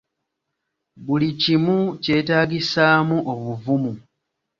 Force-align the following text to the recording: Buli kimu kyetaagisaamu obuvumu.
Buli 1.05 1.29
kimu 1.41 1.77
kyetaagisaamu 2.03 3.17
obuvumu. 3.33 3.91